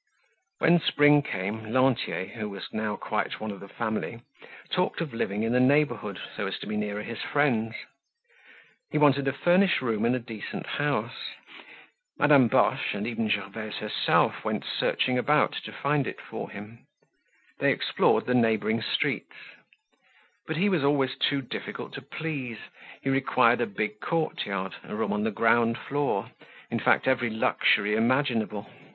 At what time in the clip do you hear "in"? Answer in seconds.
5.43-5.51, 10.07-10.15, 26.71-26.79